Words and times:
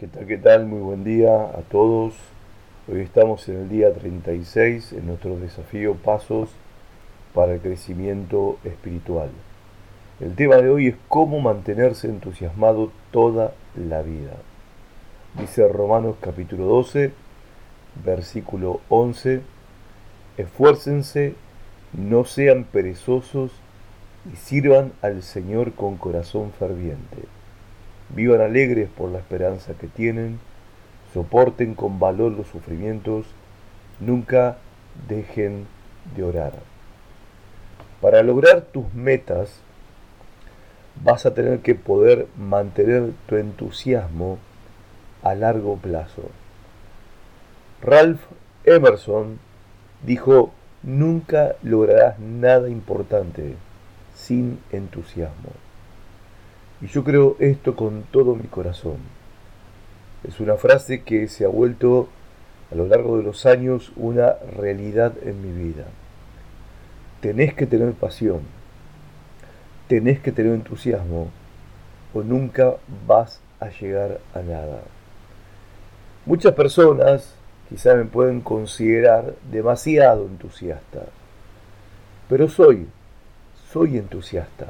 ¿Qué 0.00 0.06
tal? 0.06 0.26
¿Qué 0.26 0.38
tal? 0.38 0.66
Muy 0.66 0.80
buen 0.80 1.04
día 1.04 1.42
a 1.42 1.60
todos. 1.70 2.14
Hoy 2.90 3.02
estamos 3.02 3.46
en 3.50 3.56
el 3.56 3.68
día 3.68 3.92
36 3.92 4.94
en 4.94 5.06
nuestro 5.06 5.38
desafío 5.38 5.94
Pasos 5.94 6.48
para 7.34 7.52
el 7.52 7.60
Crecimiento 7.60 8.56
Espiritual. 8.64 9.28
El 10.18 10.34
tema 10.36 10.56
de 10.56 10.70
hoy 10.70 10.86
es 10.86 10.94
cómo 11.08 11.40
mantenerse 11.40 12.08
entusiasmado 12.08 12.90
toda 13.10 13.52
la 13.76 14.00
vida. 14.00 14.32
Dice 15.38 15.68
Romanos 15.68 16.16
capítulo 16.18 16.64
12, 16.64 17.12
versículo 18.02 18.80
11, 18.88 19.42
esfuércense, 20.38 21.34
no 21.92 22.24
sean 22.24 22.64
perezosos 22.64 23.52
y 24.32 24.36
sirvan 24.36 24.92
al 25.02 25.22
Señor 25.22 25.74
con 25.74 25.98
corazón 25.98 26.52
ferviente 26.58 27.39
Vivan 28.14 28.40
alegres 28.40 28.88
por 28.88 29.10
la 29.10 29.18
esperanza 29.18 29.74
que 29.74 29.86
tienen, 29.86 30.40
soporten 31.12 31.74
con 31.74 31.98
valor 31.98 32.32
los 32.32 32.48
sufrimientos, 32.48 33.26
nunca 34.00 34.58
dejen 35.08 35.66
de 36.16 36.24
orar. 36.24 36.52
Para 38.00 38.22
lograr 38.22 38.62
tus 38.62 38.92
metas, 38.94 39.60
vas 41.02 41.26
a 41.26 41.34
tener 41.34 41.60
que 41.60 41.74
poder 41.74 42.26
mantener 42.36 43.12
tu 43.26 43.36
entusiasmo 43.36 44.38
a 45.22 45.34
largo 45.34 45.76
plazo. 45.76 46.22
Ralph 47.82 48.20
Emerson 48.64 49.38
dijo, 50.04 50.52
nunca 50.82 51.56
lograrás 51.62 52.18
nada 52.18 52.68
importante 52.68 53.54
sin 54.14 54.58
entusiasmo. 54.72 55.50
Y 56.82 56.86
yo 56.86 57.04
creo 57.04 57.36
esto 57.40 57.76
con 57.76 58.04
todo 58.10 58.34
mi 58.34 58.46
corazón. 58.46 58.96
Es 60.26 60.40
una 60.40 60.56
frase 60.56 61.02
que 61.02 61.28
se 61.28 61.44
ha 61.44 61.48
vuelto 61.48 62.08
a 62.72 62.74
lo 62.74 62.86
largo 62.86 63.18
de 63.18 63.22
los 63.22 63.44
años 63.44 63.92
una 63.96 64.34
realidad 64.56 65.12
en 65.22 65.42
mi 65.42 65.64
vida. 65.64 65.84
Tenés 67.20 67.52
que 67.52 67.66
tener 67.66 67.92
pasión, 67.92 68.40
tenés 69.88 70.20
que 70.20 70.32
tener 70.32 70.54
entusiasmo 70.54 71.28
o 72.14 72.22
nunca 72.22 72.76
vas 73.06 73.40
a 73.60 73.68
llegar 73.68 74.20
a 74.34 74.40
nada. 74.40 74.82
Muchas 76.24 76.54
personas 76.54 77.34
quizá 77.68 77.94
me 77.94 78.04
pueden 78.04 78.40
considerar 78.40 79.34
demasiado 79.50 80.24
entusiasta, 80.26 81.00
pero 82.28 82.48
soy, 82.48 82.86
soy 83.70 83.98
entusiasta 83.98 84.68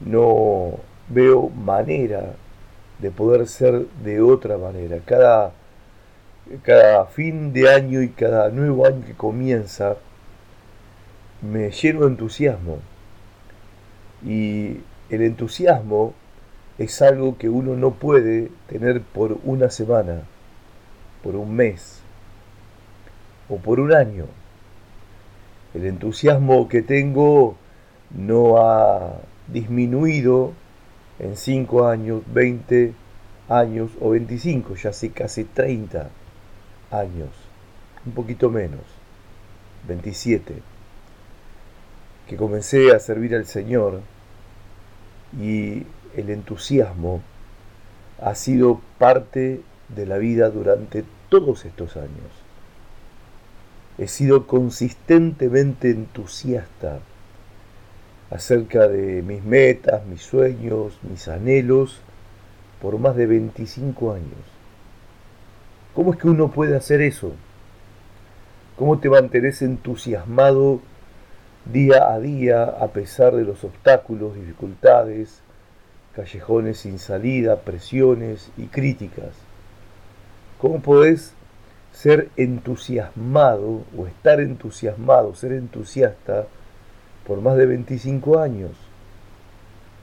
no 0.00 0.78
veo 1.08 1.48
manera 1.50 2.34
de 2.98 3.10
poder 3.10 3.46
ser 3.46 3.86
de 4.02 4.20
otra 4.20 4.58
manera. 4.58 4.98
Cada, 5.04 5.52
cada 6.62 7.06
fin 7.06 7.52
de 7.52 7.72
año 7.72 8.02
y 8.02 8.08
cada 8.08 8.50
nuevo 8.50 8.86
año 8.86 9.04
que 9.06 9.14
comienza, 9.14 9.96
me 11.42 11.70
lleno 11.70 12.00
de 12.00 12.06
entusiasmo. 12.08 12.78
Y 14.24 14.80
el 15.10 15.22
entusiasmo 15.22 16.14
es 16.78 17.02
algo 17.02 17.38
que 17.38 17.48
uno 17.48 17.76
no 17.76 17.92
puede 17.92 18.50
tener 18.68 19.00
por 19.02 19.38
una 19.44 19.70
semana, 19.70 20.22
por 21.22 21.36
un 21.36 21.54
mes 21.54 22.00
o 23.48 23.56
por 23.56 23.80
un 23.80 23.92
año. 23.92 24.26
El 25.74 25.86
entusiasmo 25.86 26.68
que 26.68 26.82
tengo 26.82 27.56
no 28.10 28.58
ha 28.58 29.20
disminuido 29.52 30.52
en 31.18 31.36
5 31.36 31.88
años, 31.88 32.22
20 32.32 32.92
años 33.48 33.90
o 34.00 34.10
25, 34.10 34.76
ya 34.76 34.90
hace 34.90 35.10
casi 35.10 35.44
30 35.44 36.10
años, 36.90 37.30
un 38.06 38.12
poquito 38.12 38.50
menos, 38.50 38.82
27, 39.86 40.62
que 42.26 42.36
comencé 42.36 42.94
a 42.94 42.98
servir 42.98 43.34
al 43.34 43.46
Señor 43.46 44.00
y 45.40 45.84
el 46.16 46.30
entusiasmo 46.30 47.22
ha 48.20 48.34
sido 48.34 48.80
parte 48.98 49.60
de 49.88 50.06
la 50.06 50.18
vida 50.18 50.50
durante 50.50 51.04
todos 51.28 51.64
estos 51.64 51.96
años. 51.96 52.30
He 53.96 54.08
sido 54.08 54.46
consistentemente 54.46 55.90
entusiasta 55.90 57.00
acerca 58.30 58.88
de 58.88 59.22
mis 59.22 59.42
metas, 59.42 60.04
mis 60.06 60.22
sueños, 60.22 60.98
mis 61.02 61.28
anhelos 61.28 62.00
por 62.80 62.98
más 62.98 63.16
de 63.16 63.26
25 63.26 64.12
años. 64.12 64.58
¿Cómo 65.94 66.12
es 66.12 66.18
que 66.18 66.28
uno 66.28 66.50
puede 66.50 66.76
hacer 66.76 67.00
eso? 67.00 67.32
¿Cómo 68.76 68.98
te 68.98 69.08
mantienes 69.08 69.62
entusiasmado 69.62 70.80
día 71.64 72.12
a 72.12 72.20
día 72.20 72.62
a 72.62 72.88
pesar 72.88 73.34
de 73.34 73.44
los 73.44 73.64
obstáculos, 73.64 74.36
dificultades, 74.36 75.40
callejones 76.14 76.78
sin 76.78 76.98
salida, 76.98 77.60
presiones 77.62 78.50
y 78.56 78.66
críticas? 78.66 79.32
¿Cómo 80.60 80.80
podés 80.80 81.32
ser 81.92 82.28
entusiasmado 82.36 83.82
o 83.96 84.06
estar 84.06 84.40
entusiasmado, 84.40 85.34
ser 85.34 85.52
entusiasta 85.52 86.46
por 87.28 87.42
más 87.42 87.58
de 87.58 87.66
25 87.66 88.40
años. 88.40 88.70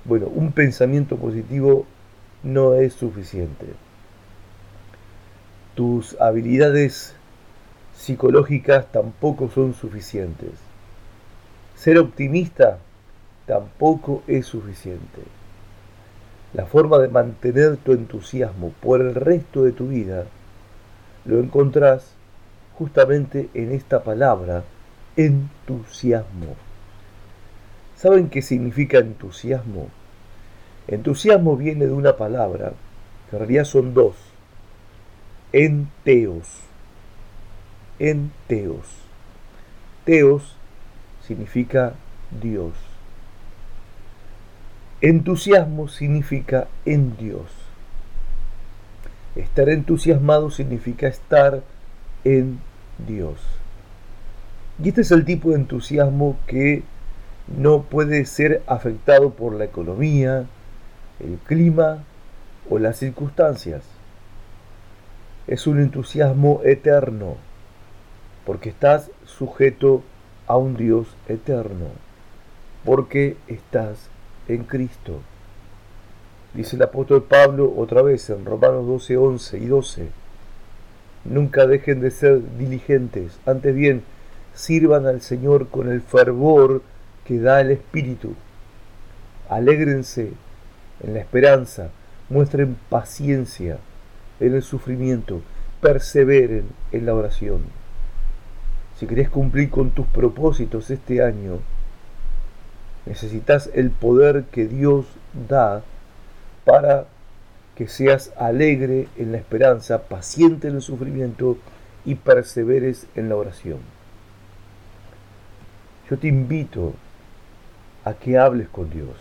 Bueno, 0.05 0.27
un 0.27 0.51
pensamiento 0.51 1.17
positivo 1.17 1.87
no 2.43 2.75
es 2.75 2.93
suficiente. 2.93 3.65
Tus 5.73 6.15
habilidades 6.21 7.15
psicológicas 7.95 8.91
tampoco 8.91 9.49
son 9.49 9.73
suficientes. 9.73 10.51
Ser 11.75 11.97
optimista 11.97 12.77
tampoco 13.47 14.21
es 14.27 14.45
suficiente. 14.45 15.21
La 16.53 16.67
forma 16.67 16.99
de 16.99 17.07
mantener 17.07 17.77
tu 17.77 17.93
entusiasmo 17.93 18.71
por 18.81 19.01
el 19.01 19.15
resto 19.15 19.63
de 19.63 19.71
tu 19.71 19.87
vida 19.87 20.25
lo 21.25 21.39
encontrás 21.39 22.11
justamente 22.77 23.49
en 23.55 23.71
esta 23.71 24.03
palabra, 24.03 24.63
entusiasmo. 25.17 26.64
¿Saben 27.95 28.29
qué 28.29 28.41
significa 28.41 28.97
entusiasmo? 28.97 29.87
Entusiasmo 30.87 31.55
viene 31.55 31.85
de 31.85 31.93
una 31.93 32.17
palabra, 32.17 32.73
que 33.29 33.35
en 33.35 33.39
realidad 33.39 33.63
son 33.63 33.93
dos. 33.93 34.15
Enteos. 35.53 36.45
Enteos. 37.99 38.85
Teos 40.03 40.57
significa 41.25 41.93
Dios. 42.41 42.73
Entusiasmo 45.01 45.87
significa 45.87 46.67
en 46.85 47.15
Dios. 47.17 47.49
Estar 49.35 49.69
entusiasmado 49.69 50.49
significa 50.51 51.07
estar 51.07 51.63
en 52.23 52.59
Dios. 53.07 53.39
Y 54.83 54.89
este 54.89 55.01
es 55.01 55.11
el 55.11 55.25
tipo 55.25 55.49
de 55.49 55.55
entusiasmo 55.55 56.37
que 56.47 56.83
no 57.47 57.83
puede 57.83 58.25
ser 58.25 58.63
afectado 58.67 59.31
por 59.31 59.53
la 59.53 59.65
economía, 59.65 60.45
el 61.19 61.37
clima 61.45 62.03
o 62.69 62.79
las 62.79 62.97
circunstancias. 62.97 63.83
Es 65.47 65.67
un 65.67 65.79
entusiasmo 65.79 66.61
eterno, 66.63 67.35
porque 68.45 68.69
estás 68.69 69.11
sujeto 69.25 70.03
a 70.47 70.57
un 70.57 70.75
Dios 70.75 71.07
eterno, 71.27 71.87
porque 72.83 73.37
estás 73.47 74.09
en 74.47 74.63
Cristo. 74.63 75.19
Dice 76.53 76.77
el 76.77 76.83
apóstol 76.83 77.23
Pablo 77.23 77.73
otra 77.77 78.01
vez 78.01 78.29
en 78.29 78.45
Romanos 78.45 78.87
12, 78.87 79.17
11 79.17 79.57
y 79.59 79.65
12. 79.65 80.07
Nunca 81.25 81.67
dejen 81.67 82.01
de 82.01 82.11
ser 82.11 82.41
diligentes, 82.57 83.39
antes 83.45 83.75
bien, 83.75 84.03
sirvan 84.53 85.05
al 85.05 85.21
Señor 85.21 85.67
con 85.67 85.91
el 85.91 86.01
fervor 86.01 86.81
que 87.25 87.39
da 87.39 87.61
el 87.61 87.71
Espíritu. 87.71 88.35
Alégrense 89.49 90.31
en 91.03 91.13
la 91.13 91.19
esperanza, 91.19 91.89
muestren 92.29 92.77
paciencia 92.89 93.77
en 94.39 94.55
el 94.55 94.63
sufrimiento, 94.63 95.41
perseveren 95.81 96.65
en 96.91 97.05
la 97.05 97.13
oración. 97.13 97.61
Si 98.97 99.07
querés 99.07 99.29
cumplir 99.29 99.69
con 99.69 99.91
tus 99.91 100.07
propósitos 100.07 100.89
este 100.89 101.21
año, 101.21 101.59
necesitas 103.05 103.69
el 103.73 103.91
poder 103.91 104.45
que 104.45 104.65
Dios 104.65 105.05
da 105.47 105.83
para 106.63 107.05
que 107.75 107.87
seas 107.87 108.31
alegre 108.37 109.07
en 109.17 109.33
la 109.33 109.37
esperanza, 109.37 110.03
paciente 110.03 110.69
en 110.69 110.75
el 110.75 110.81
sufrimiento 110.81 111.57
y 112.05 112.15
perseveres 112.15 113.07
en 113.15 113.29
la 113.29 113.35
oración. 113.35 113.79
Yo 116.09 116.17
te 116.17 116.27
invito 116.27 116.93
a 118.05 118.13
que 118.13 118.37
hables 118.37 118.69
con 118.69 118.89
Dios 118.89 119.17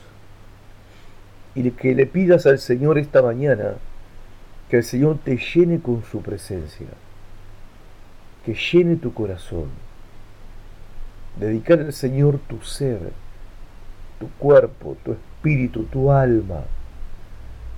y 1.54 1.70
que 1.70 1.94
le 1.94 2.06
pidas 2.06 2.46
al 2.46 2.58
Señor 2.58 2.98
esta 2.98 3.22
mañana 3.22 3.74
Que 4.68 4.78
el 4.78 4.84
Señor 4.84 5.18
te 5.22 5.36
llene 5.36 5.78
con 5.80 6.02
su 6.04 6.22
presencia, 6.22 6.86
que 8.46 8.54
llene 8.54 8.96
tu 8.96 9.12
corazón. 9.12 9.68
Dedicar 11.38 11.80
al 11.80 11.92
Señor 11.92 12.40
tu 12.48 12.62
ser, 12.62 13.12
tu 14.18 14.28
cuerpo, 14.38 14.96
tu 15.04 15.12
espíritu, 15.12 15.84
tu 15.84 16.10
alma. 16.10 16.64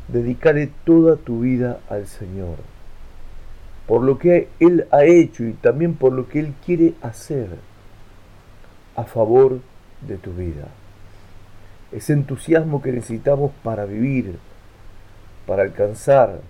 Dedicarle 0.07 0.71
toda 0.85 1.17
tu 1.17 1.41
vida 1.41 1.81
al 1.91 2.07
Señor, 2.07 2.57
por 3.89 4.05
lo 4.05 4.19
que 4.19 4.49
Él 4.61 4.87
ha 4.93 5.05
hecho 5.05 5.43
y 5.43 5.55
también 5.55 5.95
por 5.95 6.13
lo 6.13 6.29
que 6.29 6.39
Él 6.39 6.55
quiere 6.65 6.95
hacer 7.03 7.49
a 8.95 9.03
favor 9.03 9.59
de 10.07 10.17
tu 10.19 10.33
vida. 10.33 10.69
Ese 11.93 12.13
entusiasmo 12.13 12.83
que 12.83 12.93
necesitamos 12.93 13.53
para 13.63 13.85
vivir, 13.85 14.39
para 15.47 15.63
alcanzar 15.63 16.41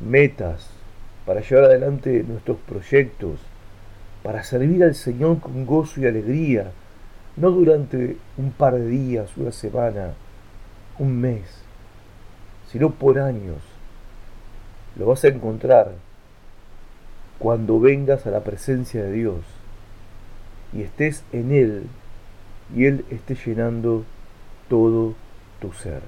metas, 0.00 0.70
para 1.26 1.40
llevar 1.40 1.64
adelante 1.64 2.24
nuestros 2.26 2.56
proyectos, 2.58 3.40
para 4.22 4.42
servir 4.42 4.82
al 4.84 4.94
Señor 4.94 5.40
con 5.40 5.66
gozo 5.66 6.00
y 6.00 6.06
alegría, 6.06 6.72
no 7.36 7.50
durante 7.50 8.16
un 8.38 8.52
par 8.52 8.74
de 8.74 8.86
días, 8.86 9.36
una 9.36 9.52
semana, 9.52 10.14
un 10.98 11.20
mes, 11.20 11.44
sino 12.70 12.90
por 12.90 13.18
años. 13.18 13.58
Lo 14.96 15.06
vas 15.06 15.22
a 15.24 15.28
encontrar 15.28 15.92
cuando 17.38 17.78
vengas 17.78 18.26
a 18.26 18.30
la 18.30 18.40
presencia 18.40 19.02
de 19.02 19.12
Dios 19.12 19.40
y 20.72 20.82
estés 20.82 21.22
en 21.32 21.52
Él 21.52 21.82
y 22.74 22.86
Él 22.86 23.04
esté 23.10 23.34
llenando 23.34 24.04
todo 24.68 25.14
tu 25.60 25.72
ser. 25.72 26.02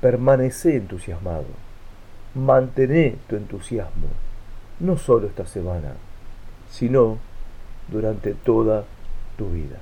Permanece 0.00 0.76
entusiasmado, 0.76 1.46
mantén 2.34 3.18
tu 3.26 3.36
entusiasmo, 3.36 4.08
no 4.80 4.96
solo 4.98 5.26
esta 5.28 5.46
semana, 5.46 5.94
sino 6.70 7.18
durante 7.88 8.34
toda 8.34 8.84
tu 9.36 9.50
vida. 9.50 9.78